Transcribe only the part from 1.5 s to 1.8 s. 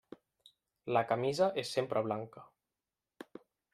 és